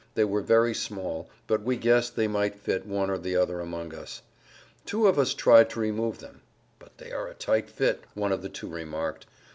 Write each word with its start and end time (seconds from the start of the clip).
They 0.15 0.23
were 0.23 0.41
very 0.41 0.73
small, 0.73 1.29
but 1.45 1.61
we 1.61 1.77
guessed 1.77 2.15
they 2.15 2.27
might 2.27 2.55
fit 2.55 2.87
one 2.87 3.11
or 3.11 3.19
the 3.19 3.35
other 3.35 3.59
amongst 3.59 3.95
us. 3.99 4.21
Two 4.83 5.05
of 5.05 5.19
us 5.19 5.35
tried 5.35 5.69
to 5.69 5.79
remove 5.79 6.17
them. 6.17 6.41
"But 6.79 6.97
they 6.97 7.11
are 7.11 7.27
a 7.27 7.35
tight 7.35 7.69
fit," 7.69 8.05
one 8.15 8.31
of 8.31 8.41
the 8.41 8.49
two 8.49 8.67
remarked. 8.67 9.27